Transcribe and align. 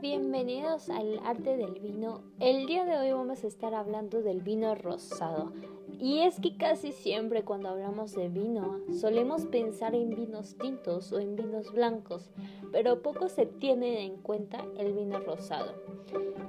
bienvenidos 0.00 0.90
al 0.90 1.18
arte 1.24 1.56
del 1.56 1.80
vino. 1.80 2.22
El 2.38 2.66
día 2.66 2.84
de 2.84 2.96
hoy 2.96 3.10
vamos 3.10 3.42
a 3.42 3.48
estar 3.48 3.74
hablando 3.74 4.22
del 4.22 4.42
vino 4.42 4.76
rosado. 4.76 5.52
Y 5.98 6.20
es 6.20 6.38
que 6.38 6.56
casi 6.56 6.92
siempre 6.92 7.42
cuando 7.42 7.70
hablamos 7.70 8.14
de 8.14 8.28
vino 8.28 8.78
solemos 8.92 9.46
pensar 9.46 9.96
en 9.96 10.10
vinos 10.10 10.56
tintos 10.56 11.10
o 11.12 11.18
en 11.18 11.34
vinos 11.34 11.72
blancos, 11.72 12.30
pero 12.70 13.02
poco 13.02 13.28
se 13.28 13.44
tiene 13.46 14.04
en 14.04 14.18
cuenta 14.18 14.64
el 14.78 14.92
vino 14.92 15.18
rosado. 15.18 15.74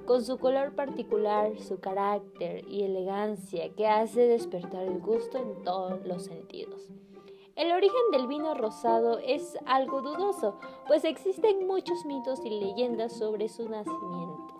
Con 0.05 0.23
su 0.23 0.38
color 0.38 0.75
particular, 0.75 1.57
su 1.57 1.79
carácter 1.79 2.67
y 2.70 2.83
elegancia 2.83 3.73
que 3.73 3.88
hace 3.88 4.27
despertar 4.27 4.83
el 4.83 4.99
gusto 4.99 5.39
en 5.39 5.63
todos 5.63 6.05
los 6.05 6.25
sentidos. 6.25 6.91
El 7.55 7.71
origen 7.71 8.11
del 8.11 8.27
vino 8.27 8.53
rosado 8.53 9.17
es 9.19 9.57
algo 9.65 10.02
dudoso, 10.02 10.59
pues 10.88 11.05
existen 11.05 11.66
muchos 11.66 12.05
mitos 12.05 12.43
y 12.43 12.49
leyendas 12.49 13.13
sobre 13.13 13.47
su 13.47 13.70
nacimiento. 13.70 14.53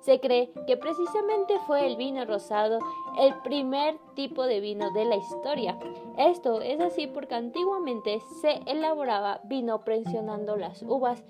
Se 0.00 0.18
cree 0.18 0.50
que 0.66 0.78
precisamente 0.78 1.58
fue 1.66 1.86
el 1.86 1.96
vino 1.96 2.24
rosado 2.24 2.78
el 3.18 3.34
primer 3.42 3.98
tipo 4.14 4.46
de 4.46 4.60
vino 4.60 4.90
de 4.92 5.04
la 5.04 5.16
historia. 5.16 5.78
Esto 6.16 6.62
es 6.62 6.80
así 6.80 7.06
porque 7.06 7.34
antiguamente 7.34 8.18
se 8.40 8.62
elaboraba 8.64 9.40
vino 9.44 9.84
presionando 9.84 10.56
las 10.56 10.82
uvas 10.82 11.22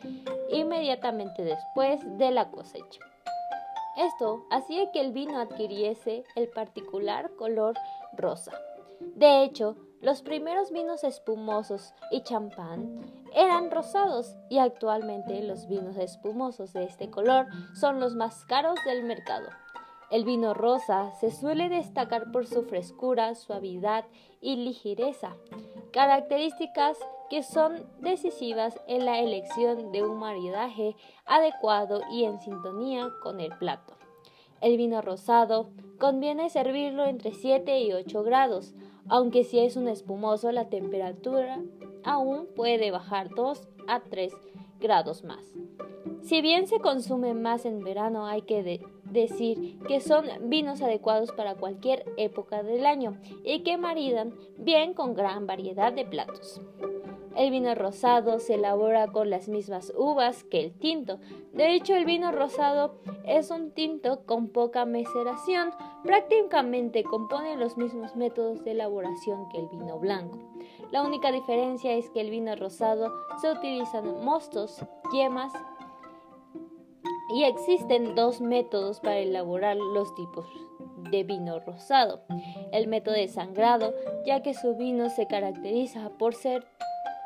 inmediatamente 0.52 1.43
después 1.43 2.01
de 2.16 2.30
la 2.30 2.52
cosecha. 2.52 3.01
Esto 3.96 4.46
hacía 4.51 4.93
que 4.93 5.01
el 5.01 5.10
vino 5.10 5.41
adquiriese 5.41 6.23
el 6.37 6.48
particular 6.48 7.35
color 7.35 7.74
rosa. 8.12 8.52
De 9.16 9.43
hecho, 9.43 9.74
los 10.01 10.23
primeros 10.23 10.70
vinos 10.70 11.02
espumosos 11.02 11.93
y 12.11 12.23
champán 12.23 13.02
eran 13.34 13.70
rosados 13.70 14.37
y 14.48 14.59
actualmente 14.59 15.43
los 15.43 15.66
vinos 15.66 15.96
espumosos 15.96 16.73
de 16.73 16.85
este 16.85 17.10
color 17.10 17.46
son 17.74 17.99
los 17.99 18.15
más 18.15 18.45
caros 18.45 18.79
del 18.87 19.02
mercado. 19.02 19.49
El 20.10 20.24
vino 20.24 20.54
rosa 20.54 21.13
se 21.21 21.30
suele 21.30 21.69
destacar 21.69 22.30
por 22.32 22.46
su 22.46 22.63
frescura, 22.63 23.35
suavidad 23.35 24.07
y 24.41 24.57
ligereza, 24.57 25.37
características 25.93 26.96
que 27.29 27.43
son 27.43 27.85
decisivas 28.01 28.80
en 28.87 29.04
la 29.04 29.19
elección 29.19 29.93
de 29.93 30.02
un 30.02 30.19
maridaje 30.19 30.96
adecuado 31.26 32.01
y 32.10 32.24
en 32.24 32.41
sintonía 32.41 33.10
con 33.23 33.41
el 33.41 33.51
plato. 33.59 33.95
El 34.60 34.76
vino 34.76 35.02
rosado 35.02 35.69
conviene 35.99 36.51
servirlo 36.51 37.04
entre 37.04 37.32
7 37.32 37.80
y 37.80 37.93
8 37.93 38.23
grados, 38.23 38.74
aunque 39.09 39.45
si 39.45 39.59
es 39.59 39.76
un 39.76 39.88
espumoso 39.88 40.52
la 40.52 40.68
temperatura 40.68 41.60
aún 42.04 42.46
puede 42.54 42.90
bajar 42.90 43.30
2 43.34 43.68
a 43.87 44.01
3 44.01 44.32
grados 44.80 45.24
más. 45.24 45.54
Si 46.23 46.42
bien 46.42 46.66
se 46.66 46.80
consume 46.80 47.34
más 47.34 47.64
en 47.64 47.82
verano, 47.82 48.26
hay 48.26 48.42
que 48.42 48.80
decir 49.04 49.79
que 49.86 50.01
son 50.01 50.26
vinos 50.48 50.82
adecuados 50.82 51.32
para 51.32 51.54
cualquier 51.54 52.04
época 52.16 52.62
del 52.62 52.86
año 52.86 53.18
y 53.45 53.60
que 53.60 53.76
maridan 53.76 54.34
bien 54.59 54.95
con 54.95 55.14
gran 55.14 55.46
variedad 55.46 55.92
de 55.92 56.04
platos. 56.04 56.60
El 57.39 57.53
vino 57.53 57.73
rosado 57.77 58.41
se 58.41 58.55
elabora 58.55 59.07
con 59.07 59.31
las 59.31 59.49
mismas 59.49 59.93
uvas 59.97 60.43
que 60.43 60.59
el 60.59 60.73
tinto. 60.73 61.21
De 61.53 61.73
hecho, 61.73 61.95
el 61.95 62.05
vino 62.05 62.33
rosado 62.33 62.97
es 63.25 63.53
un 63.53 63.71
tinto 63.71 64.27
con 64.27 64.49
poca 64.49 64.84
maceración. 64.84 65.71
Prácticamente 66.03 67.05
compone 67.05 67.56
los 67.56 67.78
mismos 67.78 68.16
métodos 68.16 68.65
de 68.65 68.72
elaboración 68.72 69.49
que 69.50 69.59
el 69.59 69.69
vino 69.69 70.00
blanco. 70.00 70.37
La 70.91 71.05
única 71.05 71.31
diferencia 71.31 71.93
es 71.93 72.11
que 72.11 72.22
el 72.22 72.31
vino 72.31 72.56
rosado 72.56 73.12
se 73.41 73.53
utilizan 73.53 74.25
mostos, 74.25 74.84
yemas 75.12 75.53
y 77.37 77.44
existen 77.44 78.16
dos 78.16 78.41
métodos 78.41 78.99
para 78.99 79.19
elaborar 79.19 79.77
los 79.77 80.12
tipos 80.16 80.44
de 81.12 81.22
vino 81.22 81.60
rosado. 81.60 82.21
El 82.72 82.88
método 82.88 83.15
de 83.15 83.28
sangrado, 83.28 83.94
ya 84.27 84.43
que 84.43 84.54
su 84.54 84.75
vino 84.75 85.09
se 85.09 85.28
caracteriza 85.28 86.10
por 86.19 86.34
ser 86.34 86.66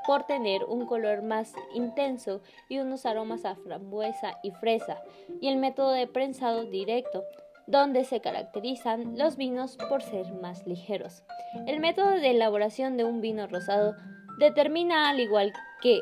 por 0.06 0.24
tener 0.24 0.64
un 0.64 0.86
color 0.86 1.22
más 1.22 1.54
intenso 1.74 2.40
y 2.68 2.78
unos 2.78 3.06
aromas 3.06 3.44
a 3.44 3.56
frambuesa 3.56 4.38
y 4.42 4.50
fresa, 4.50 5.02
y 5.40 5.48
el 5.48 5.56
método 5.56 5.90
de 5.92 6.06
prensado 6.06 6.64
directo, 6.64 7.24
donde 7.66 8.04
se 8.04 8.20
caracterizan 8.20 9.16
los 9.16 9.36
vinos 9.36 9.76
por 9.88 10.02
ser 10.02 10.32
más 10.34 10.66
ligeros. 10.66 11.22
El 11.66 11.80
método 11.80 12.10
de 12.10 12.30
elaboración 12.30 12.96
de 12.96 13.04
un 13.04 13.20
vino 13.20 13.46
rosado 13.46 13.94
determina, 14.38 15.10
al 15.10 15.20
igual 15.20 15.52
que 15.80 16.00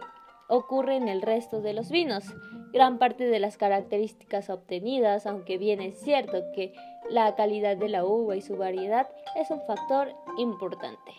ocurre 0.49 0.97
en 0.97 1.09
el 1.09 1.23
resto 1.23 1.61
de 1.61 1.75
los 1.75 1.91
vinos, 1.91 2.25
gran 2.73 2.99
parte 2.99 3.25
de 3.25 3.39
las 3.39 3.57
características 3.57 4.51
obtenidas, 4.51 5.27
aunque 5.27 5.59
bien 5.59 5.81
es 5.81 6.01
cierto 6.01 6.43
que 6.55 6.73
la 7.09 7.35
calidad 7.35 7.77
de 7.77 7.89
la 7.89 8.05
uva 8.05 8.37
y 8.37 8.41
su 8.41 8.57
variedad 8.57 9.09
es 9.37 9.51
un 9.51 9.61
factor 9.63 10.13
importante. 10.39 11.13